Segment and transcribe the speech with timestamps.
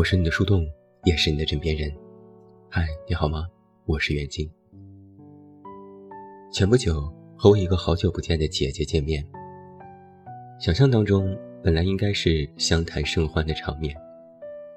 [0.00, 0.66] 我是你的树洞，
[1.04, 1.92] 也是你的枕边人。
[2.70, 3.46] 嗨，你好吗？
[3.84, 4.50] 我是袁静。
[6.50, 7.02] 前不久
[7.36, 9.22] 和我一个好久不见的姐姐见面，
[10.58, 13.94] 想象当中本来应该是相谈甚欢的场面，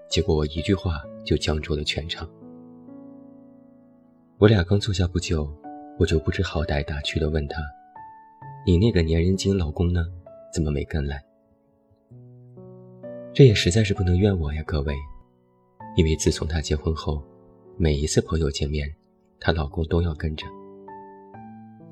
[0.10, 2.30] 结果我一句话就僵住了全场。
[4.40, 5.50] 我俩刚坐下不久，
[5.98, 7.62] 我就不知好歹打趣地问她
[8.68, 10.06] ：“你那个粘人精老公呢？
[10.54, 11.24] 怎么没跟来？”
[13.34, 14.94] 这也实在是不能怨我呀，各位，
[15.96, 17.24] 因为自从她结婚后，
[17.78, 18.92] 每一次朋友见面，
[19.40, 20.48] 她老公都要跟着。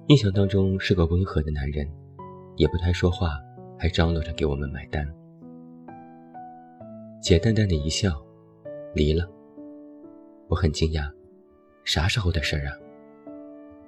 [0.07, 1.87] 印象当中是个温和的男人，
[2.57, 3.39] 也不太说话，
[3.77, 5.07] 还张罗着给我们买单。
[7.21, 8.21] 姐淡淡的一笑，
[8.95, 9.29] 离了。
[10.47, 11.09] 我很惊讶，
[11.85, 12.73] 啥时候的事儿啊？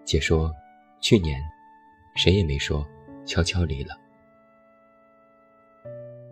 [0.06, 0.54] 姐说，
[1.02, 1.42] 去年，
[2.16, 2.86] 谁也没说，
[3.26, 3.96] 悄悄离了。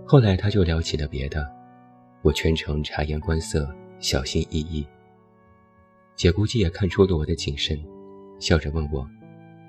[0.05, 1.51] 后来他就聊起了别的，
[2.21, 4.87] 我全程察言观色，小心翼翼。
[6.15, 7.83] 姐估计也看出了我的谨慎，
[8.39, 9.09] 笑着问我：“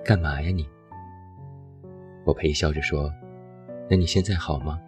[0.04, 0.68] 干嘛呀你？”
[2.24, 3.12] 我陪笑着说
[3.88, 4.78] ：“那你现在好吗？”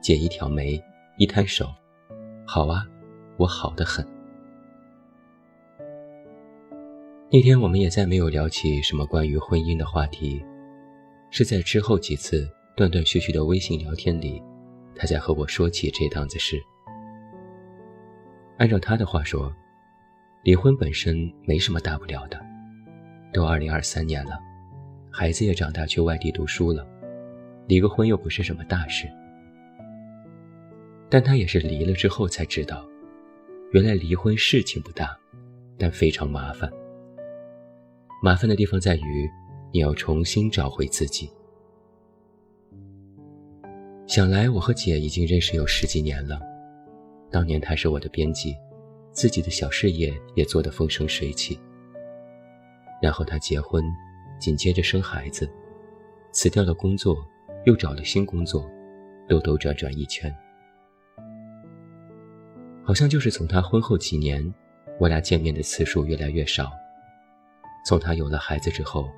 [0.00, 0.82] 姐一挑眉，
[1.18, 1.66] 一摊手
[2.46, 2.86] ：“好啊，
[3.36, 4.06] 我好的很。”
[7.30, 10.42] 那天我们也再没有聊起什么关于婚姻的话题，
[11.30, 12.50] 是在之后几次。
[12.74, 14.42] 断断续续的微信聊天里，
[14.94, 16.62] 他在和我说起这档子事。
[18.58, 19.52] 按照他的话说，
[20.42, 22.40] 离婚本身没什么大不了的，
[23.32, 24.38] 都二零二三年了，
[25.10, 26.86] 孩子也长大去外地读书了，
[27.66, 29.08] 离个婚又不是什么大事。
[31.08, 32.86] 但他也是离了之后才知道，
[33.72, 35.16] 原来离婚事情不大，
[35.78, 36.70] 但非常麻烦。
[38.22, 39.28] 麻烦的地方在于，
[39.72, 41.28] 你要重新找回自己。
[44.06, 46.38] 想来我和姐已经认识有十几年了，
[47.30, 48.54] 当年她是我的编辑，
[49.12, 51.58] 自己的小事业也做得风生水起。
[53.00, 53.82] 然后她结婚，
[54.38, 55.48] 紧接着生孩子，
[56.30, 57.16] 辞掉了工作，
[57.64, 58.68] 又找了新工作，
[59.28, 60.34] 兜兜转转一圈。
[62.84, 64.52] 好像就是从她婚后几年，
[64.98, 66.70] 我俩见面的次数越来越少。
[67.86, 69.08] 从她有了孩子之后，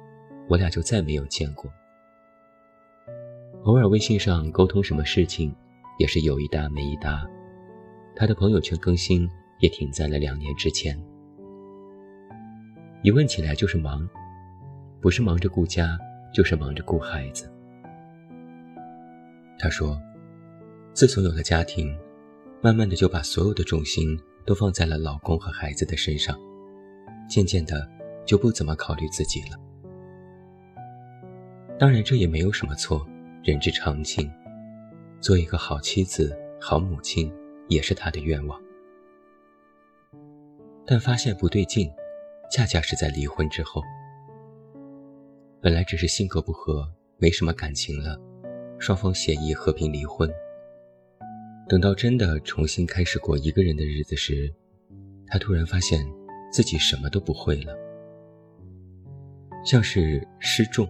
[0.49, 1.73] 我俩就再没有见过。
[3.65, 5.55] 偶尔微信上沟通什么事情，
[5.99, 7.27] 也是有一搭没一搭。
[8.15, 9.27] 他的朋友圈更新
[9.59, 10.95] 也停在了两年之前。
[13.03, 14.07] 一问起来就是忙，
[15.01, 15.99] 不是忙着顾家，
[16.35, 17.51] 就是忙着顾孩子。
[19.59, 19.99] 他说，
[20.93, 21.97] 自从有了家庭，
[22.61, 24.15] 慢慢的就把所有的重心
[24.45, 26.39] 都放在了老公和孩子的身上，
[27.27, 27.91] 渐渐的
[28.27, 29.59] 就不怎么考虑自己了。
[31.79, 33.07] 当然，这也没有什么错。
[33.45, 34.33] 人之常情，
[35.21, 37.31] 做一个好妻子、好母亲，
[37.69, 38.59] 也是他的愿望。
[40.87, 41.93] 但发现不对劲，
[42.51, 43.83] 恰恰是在离婚之后。
[45.61, 48.19] 本来只是性格不合，没什么感情了，
[48.79, 50.27] 双方协议和平离婚。
[51.69, 54.51] 等到真的重新开始过一个人的日子时，
[55.27, 56.03] 他突然发现
[56.51, 57.77] 自己什么都不会了，
[59.67, 60.89] 像是失重。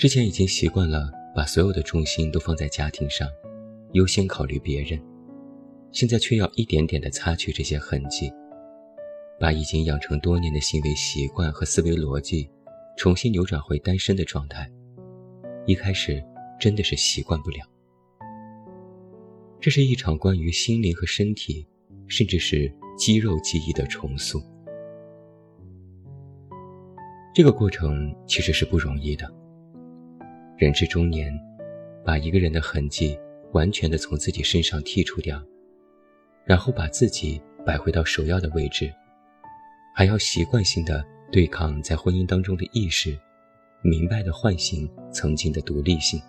[0.00, 3.28] 之前已经习惯了把所有的重心都放在家庭上，
[3.92, 4.98] 优先考虑别人，
[5.92, 8.32] 现在却要一点点的擦去这些痕迹，
[9.38, 12.48] 把已经养成多年的行为习惯和思维逻辑，
[12.96, 14.72] 重新扭转回单身的状态。
[15.66, 16.24] 一开始
[16.58, 17.58] 真的是习惯不了。
[19.60, 21.66] 这是一场关于心灵和身体，
[22.06, 24.42] 甚至是肌肉记忆的重塑。
[27.34, 29.30] 这个过程其实是不容易的。
[30.60, 31.32] 人至中年，
[32.04, 33.18] 把一个人的痕迹
[33.52, 35.42] 完全的从自己身上剔除掉，
[36.44, 38.92] 然后把自己摆回到首要的位置，
[39.94, 43.18] 还要习惯性的对抗在婚姻当中的意识，
[43.80, 46.20] 明白的唤醒曾经的独立性。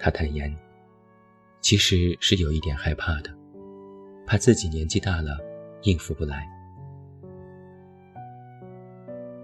[0.00, 0.52] 他坦言，
[1.60, 3.32] 其实是有一点害怕的，
[4.26, 5.38] 怕自己年纪大了
[5.82, 6.44] 应付不来。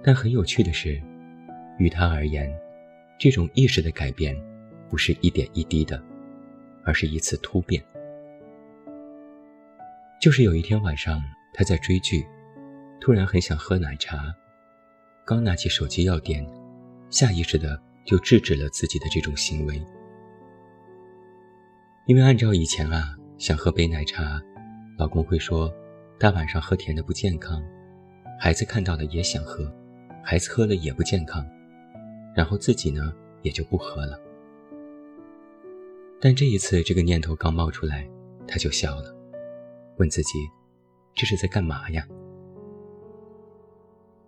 [0.02, 1.00] 但很有趣的是。
[1.78, 2.52] 于他而言，
[3.18, 4.36] 这种意识的改变，
[4.88, 6.02] 不是一点一滴的，
[6.84, 7.82] 而是一次突变。
[10.20, 11.20] 就是有一天晚上，
[11.52, 12.24] 他在追剧，
[13.00, 14.34] 突然很想喝奶茶，
[15.26, 16.46] 刚拿起手机要点，
[17.10, 19.82] 下意识的就制止了自己的这种行为。
[22.06, 24.40] 因为按照以前啊，想喝杯奶茶，
[24.96, 25.72] 老公会说，
[26.18, 27.62] 大晚上喝甜的不健康，
[28.38, 29.70] 孩子看到了也想喝，
[30.22, 31.44] 孩子喝了也不健康。
[32.34, 34.18] 然后自己呢也就不喝了。
[36.20, 38.08] 但这一次，这个念头刚冒出来，
[38.48, 39.14] 他就笑了，
[39.98, 40.38] 问自己
[41.14, 42.06] ：“这是在干嘛呀？”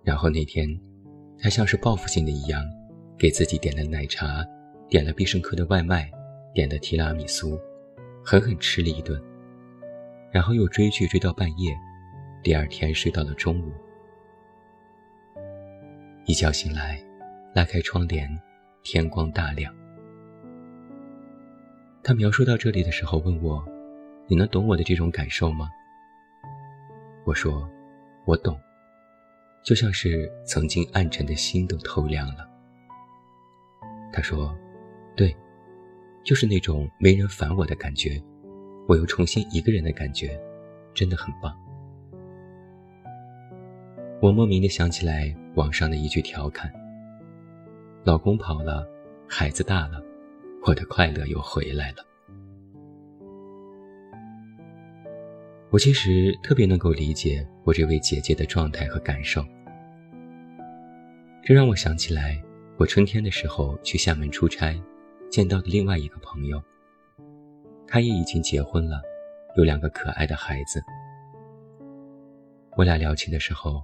[0.05, 0.69] 然后那天，
[1.38, 2.62] 他像是报复性的一样，
[3.19, 4.44] 给自己点了奶茶，
[4.88, 6.11] 点了必胜客的外卖，
[6.53, 7.58] 点了提拉米苏，
[8.23, 9.20] 狠狠吃了一顿。
[10.31, 11.75] 然后又追剧追到半夜，
[12.43, 13.73] 第二天睡到了中午。
[16.26, 17.03] 一觉醒来，
[17.56, 18.29] 拉开窗帘，
[18.82, 19.75] 天光大亮。
[22.03, 23.67] 他描述到这里的时候问我
[24.29, 25.67] ：“你能懂我的这种感受吗？”
[27.25, 27.67] 我说
[28.29, 28.61] ：“我懂。”
[29.64, 32.47] 就像是曾经暗沉的心都透亮了。
[34.12, 34.55] 他说
[35.17, 35.35] ：“对，
[36.23, 38.23] 就是那种没人烦我的感觉，
[38.87, 40.38] 我又重新一个人的感觉，
[40.93, 41.58] 真的很棒。”
[44.20, 46.70] 我莫名的想起来网上的一句调侃
[48.06, 48.88] ：“老公跑了，
[49.29, 50.00] 孩子大了，
[50.64, 52.06] 我的快乐又回来了。”
[55.70, 59.44] 我其实特别能够理解我这位姐姐的状态和感受。
[61.43, 62.41] 这让我想起来，
[62.76, 64.81] 我春天的时候去厦门出差，
[65.29, 66.62] 见到的另外一个朋友。
[67.88, 69.03] 他也已经结婚了，
[69.56, 70.81] 有两个可爱的孩子。
[72.76, 73.82] 我俩聊起的时候，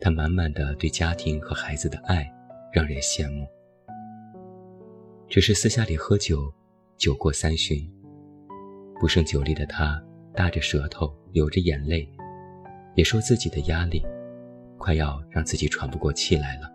[0.00, 2.26] 他满满的对家庭和孩子的爱，
[2.72, 3.46] 让人羡慕。
[5.28, 6.50] 只是私下里喝酒，
[6.96, 7.86] 酒过三巡，
[8.98, 10.02] 不胜酒力的他，
[10.34, 12.08] 大着舌头，流着眼泪，
[12.94, 14.02] 也说自己的压力，
[14.78, 16.72] 快要让自己喘不过气来了。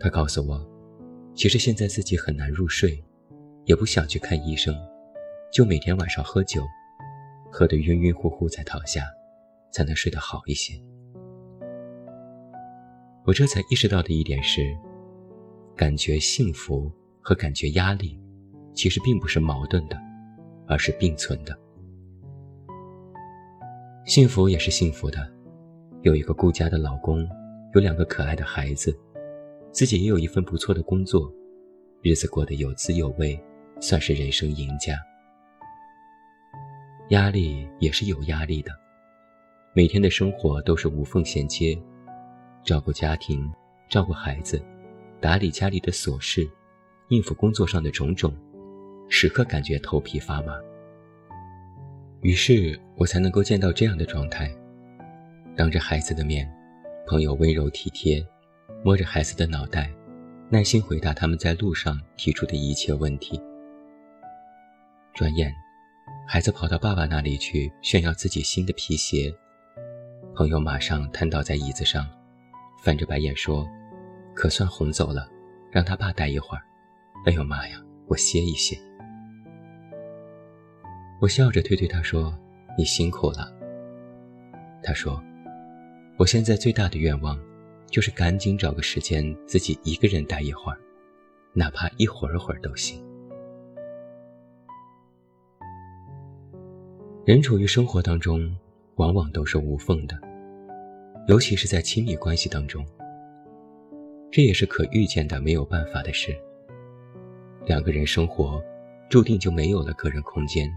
[0.00, 0.66] 他告诉我，
[1.34, 3.04] 其实现在自己很难入睡，
[3.66, 4.74] 也不想去看医生，
[5.52, 6.62] 就每天晚上喝酒，
[7.52, 9.02] 喝得晕晕乎乎再躺下，
[9.70, 10.72] 才能睡得好一些。
[13.26, 14.74] 我这才意识到的一点是，
[15.76, 16.90] 感觉幸福
[17.20, 18.18] 和感觉压力，
[18.72, 19.96] 其实并不是矛盾的，
[20.68, 21.58] 而是并存的。
[24.04, 25.32] 幸福也是幸福的，
[26.02, 27.26] 有一个顾家的老公，
[27.74, 28.96] 有两个可爱的孩子。
[29.72, 31.28] 自己也有一份不错的工作，
[32.00, 33.36] 日子过得有滋有味，
[33.80, 34.94] 算是人生赢家。
[37.08, 38.70] 压力也是有压力的，
[39.74, 41.76] 每天的生活都是无缝衔接，
[42.62, 43.50] 照顾家庭，
[43.88, 44.64] 照顾孩子，
[45.20, 46.48] 打理家里的琐事，
[47.08, 48.36] 应付工作上的种种，
[49.08, 50.54] 时刻感觉头皮发麻。
[52.20, 54.54] 于是我才能够见到这样的状态：
[55.56, 56.50] 当着孩子的面，
[57.06, 58.24] 朋友温柔体贴。
[58.82, 59.90] 摸着孩子的脑袋，
[60.50, 63.40] 耐心回答他们在路上提出的一切问题。
[65.14, 65.50] 转眼，
[66.28, 69.34] 孩子跑到爸爸那里去炫耀自己新的皮鞋，
[70.34, 72.06] 朋友马上瘫倒在椅子上，
[72.82, 73.66] 翻着白眼说
[74.34, 75.28] ：“可算哄走了，
[75.70, 76.62] 让他爸待一会儿。”
[77.26, 78.76] 哎呦妈呀，我歇一歇。
[81.20, 82.36] 我笑着推推他说
[82.76, 83.50] ：“你辛苦了。”
[84.82, 85.22] 他说
[86.18, 87.38] ：“我现在最大的愿望。”
[87.90, 90.78] 就是赶紧找个时间自己一个人待一会儿，
[91.52, 93.00] 哪怕一会儿会儿都行。
[97.24, 98.52] 人处于生活当中，
[98.96, 100.18] 往往都是无缝的，
[101.28, 102.84] 尤其是在亲密关系当中，
[104.34, 106.36] 这也是可预见的、没有办法的事。
[107.66, 108.60] 两个人生活，
[109.08, 110.68] 注定就没有了个人空间，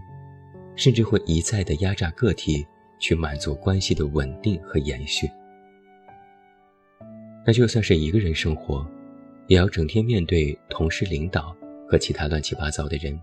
[0.76, 2.64] 甚至会一再的压榨个体，
[3.00, 5.28] 去满足关系的稳定和延续。
[7.44, 8.88] 那就算是一个人生活，
[9.48, 11.52] 也要整天面对同事、领导
[11.90, 13.20] 和其他乱七八糟的人，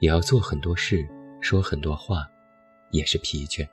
[0.00, 1.06] 也要做很多事，
[1.42, 2.26] 说很多话，
[2.90, 3.68] 也是疲倦。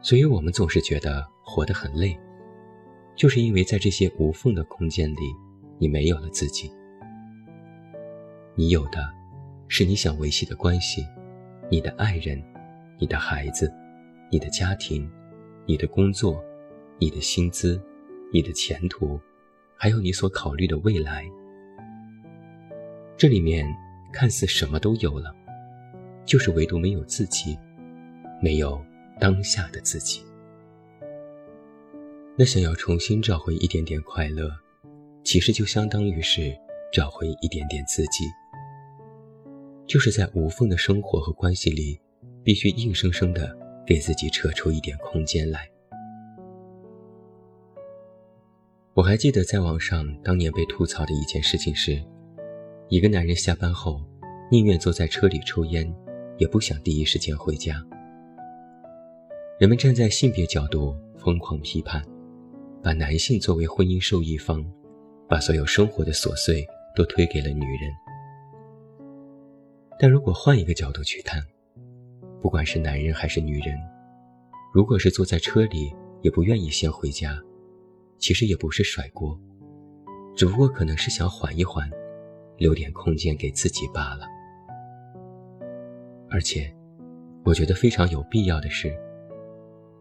[0.00, 2.18] 所以，我们总是觉得活得很累，
[3.18, 5.34] 就是因为在这些无缝的空间里，
[5.78, 6.72] 你没有了自己。
[8.54, 9.12] 你有的，
[9.66, 11.04] 是你想维系的关系，
[11.68, 12.40] 你的爱人，
[12.96, 13.70] 你的孩子，
[14.30, 15.10] 你的家庭，
[15.66, 16.42] 你的工作。
[17.00, 17.80] 你的薪资，
[18.32, 19.20] 你的前途，
[19.76, 21.24] 还有你所考虑的未来，
[23.16, 23.64] 这里面
[24.12, 25.32] 看似什么都有了，
[26.24, 27.56] 就是唯独没有自己，
[28.42, 28.84] 没有
[29.20, 30.24] 当下的自己。
[32.40, 34.48] 那想要重新找回一点点快乐，
[35.24, 36.56] 其实就相当于是
[36.92, 38.24] 找回一点点自己，
[39.88, 41.98] 就是在无缝的生活和关系里，
[42.44, 45.68] 必须硬生生的给自己扯出一点空间来。
[48.94, 52.00] 我还记得在网上当年被吐槽的一件事情是，
[52.88, 54.00] 一个男人下班后
[54.48, 55.92] 宁愿坐在车里抽烟，
[56.36, 57.84] 也不想第一时间回家。
[59.58, 62.00] 人们站在性别角度疯狂批判，
[62.88, 64.64] 把男性作为婚姻受益方，
[65.28, 66.66] 把所有生活的琐碎
[66.96, 67.92] 都推给了女人。
[69.98, 71.38] 但如果换一个角度去看，
[72.40, 73.76] 不管是男人还是女人，
[74.72, 77.38] 如果是坐在车里也不愿意先回家，
[78.16, 79.38] 其实也不是甩锅，
[80.34, 81.90] 只不过可能是想缓一缓，
[82.56, 84.24] 留点空间给自己罢了。
[86.30, 86.74] 而且，
[87.44, 88.98] 我觉得非常有必要的是，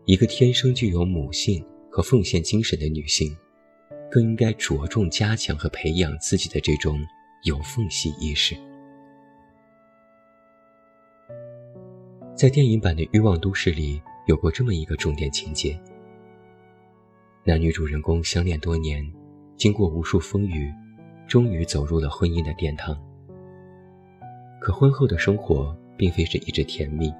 [0.06, 1.62] 一个天生具有母性
[1.98, 3.36] 和奉献精神的女性，
[4.12, 6.96] 更应该着重加强和培养自己的这种
[7.42, 8.56] 有缝隙意识。
[12.36, 15.76] 在电影版的《欲望都市》里，有过这么一个重点情节：
[17.44, 19.04] 男女主人公相恋多年，
[19.56, 20.72] 经过无数风雨，
[21.28, 22.96] 终于走入了婚姻的殿堂。
[24.62, 27.12] 可婚后的生活，并非是一直甜蜜。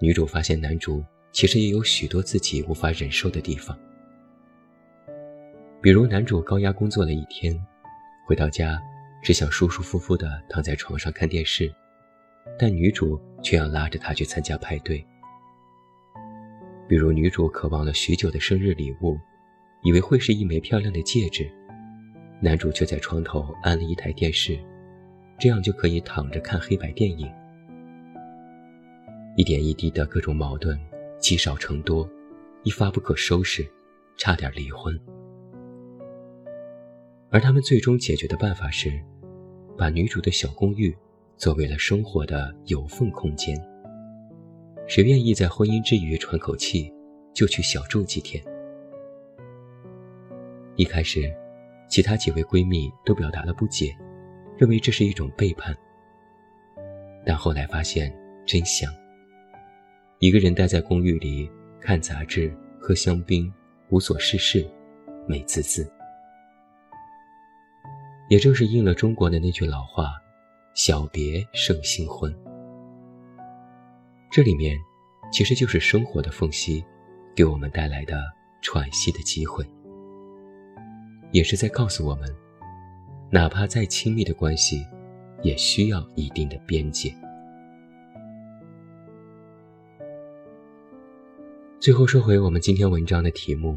[0.00, 3.78] 女主发现男主其实也有许多自己无法忍受的地方，
[5.80, 7.56] 比如男主高压工作了一天，
[8.26, 8.80] 回到家
[9.22, 11.72] 只想舒舒服服地躺在床上看电视，
[12.58, 15.04] 但女主却要拉着他去参加派对。
[16.88, 19.16] 比如女主渴望了许久的生日礼物，
[19.82, 21.48] 以为会是一枚漂亮的戒指，
[22.40, 24.58] 男主却在床头安了一台电视，
[25.38, 27.32] 这样就可以躺着看黑白电影。
[29.36, 30.76] 一点一滴的各种矛盾
[31.20, 32.08] 积少成多，
[32.62, 33.70] 一发不可收拾，
[34.16, 34.98] 差点离婚。
[37.30, 38.90] 而他们最终解决的办法是，
[39.76, 40.96] 把女主的小公寓
[41.36, 43.56] 作为了生活的有缝空间。
[44.88, 46.92] 谁愿意在婚姻之余喘口气，
[47.32, 48.42] 就去小住几天。
[50.74, 51.32] 一开始，
[51.88, 53.96] 其他几位闺蜜都表达了不解，
[54.56, 55.76] 认为这是一种背叛。
[57.24, 58.12] 但后来发现
[58.44, 58.92] 真相。
[60.20, 61.50] 一个人待在公寓里
[61.80, 63.50] 看杂志、喝香槟，
[63.88, 64.70] 无所事事，
[65.26, 65.90] 美滋滋。
[68.28, 70.10] 也正是应了中国的那句老话
[70.76, 72.30] ：“小别胜新婚。”
[74.30, 74.76] 这里面
[75.32, 76.84] 其实就是生活的缝隙，
[77.34, 78.20] 给我们带来的
[78.60, 79.64] 喘息的机会，
[81.32, 82.28] 也是在告诉我们，
[83.30, 84.86] 哪怕再亲密的关系，
[85.42, 87.10] 也需要一定的边界。
[91.80, 93.74] 最后说回我们今天文章的题目：“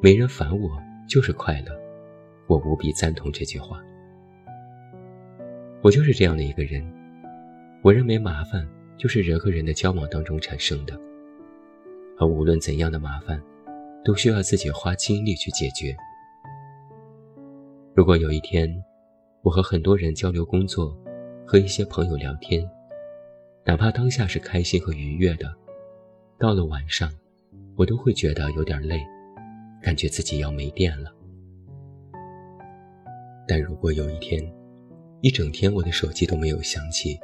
[0.00, 0.70] 没人烦我
[1.06, 1.66] 就是快乐。”
[2.48, 3.78] 我无比赞同这句话。
[5.82, 6.82] 我就是这样的一个人。
[7.82, 10.98] 我认为麻烦就是人和人的交往当中产生的，
[12.18, 13.38] 而无论怎样的麻烦，
[14.02, 15.94] 都需要自己花精力去解决。
[17.94, 18.82] 如果有一天，
[19.42, 20.96] 我和很多人交流工作，
[21.46, 22.66] 和一些朋友聊天，
[23.62, 25.54] 哪怕当下是开心和愉悦的。
[26.44, 27.10] 到了晚上，
[27.74, 29.02] 我都会觉得有点累，
[29.80, 31.10] 感觉自己要没电了。
[33.48, 34.44] 但如果有一天，
[35.22, 37.18] 一整天我的手机都没有响起，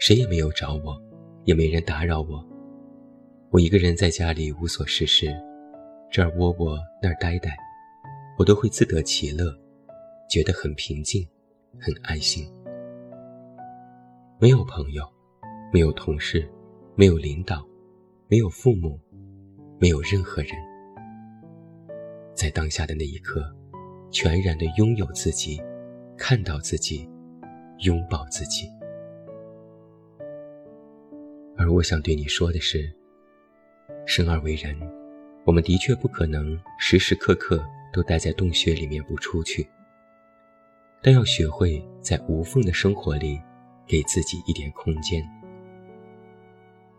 [0.00, 1.00] 谁也没有找我，
[1.44, 2.44] 也没人打扰我，
[3.50, 5.32] 我一个人在家里无所事事，
[6.10, 7.56] 这儿窝窝那儿呆呆，
[8.36, 9.56] 我都会自得其乐，
[10.28, 11.24] 觉得很平静，
[11.78, 12.52] 很安心。
[14.40, 15.08] 没有朋友，
[15.72, 16.50] 没有同事，
[16.96, 17.64] 没有领导。
[18.30, 18.96] 没有父母，
[19.80, 20.52] 没有任何人，
[22.32, 23.52] 在当下的那一刻，
[24.08, 25.60] 全然的拥有自己，
[26.16, 27.10] 看到自己，
[27.78, 28.70] 拥抱自己。
[31.56, 32.88] 而我想对你说的是，
[34.06, 34.78] 生而为人，
[35.44, 37.60] 我们的确不可能时时刻刻
[37.92, 39.66] 都待在洞穴里面不出去，
[41.02, 43.40] 但要学会在无缝的生活里，
[43.88, 45.20] 给自己一点空间。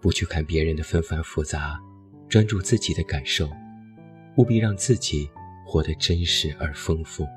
[0.02, 1.80] 不去看别人的纷繁复杂，
[2.28, 3.48] 专注自己的感受，
[4.38, 5.30] 务必让自己
[5.66, 7.28] 活得真实而丰富。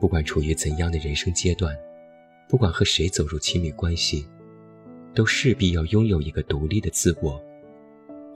[0.00, 1.74] 不管处于怎样的人生阶段，
[2.48, 4.26] 不管和谁走入亲密关系，
[5.14, 7.40] 都势必要拥有一个独立的自我，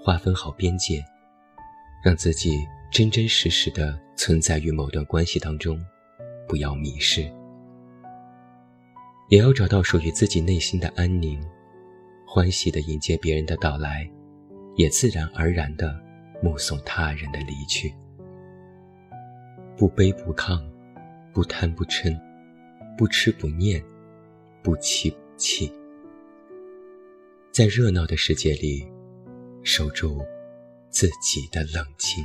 [0.00, 1.04] 划分好边界，
[2.04, 2.50] 让自己
[2.90, 5.84] 真真实实的存在于某段关系当中，
[6.46, 7.28] 不要迷失，
[9.28, 11.44] 也要找到属于自己内心的安宁。
[12.30, 14.06] 欢喜地迎接别人的到来，
[14.76, 15.98] 也自然而然地
[16.42, 17.90] 目送他人的离去。
[19.78, 20.62] 不卑不亢，
[21.32, 22.14] 不贪不嗔，
[22.98, 23.82] 不痴不念，
[24.62, 25.72] 不欺不气。
[27.50, 28.86] 在热闹的世界里，
[29.62, 30.20] 守住
[30.90, 32.22] 自己的冷清。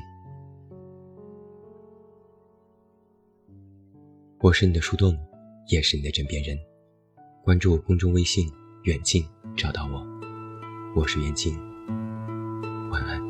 [4.39, 5.17] 我是你的树洞，
[5.69, 6.60] 也是你的枕边人。
[7.41, 8.51] 关注公众微信。
[8.83, 10.05] 远近找到我，
[10.95, 11.57] 我是袁静，
[12.89, 13.23] 晚安。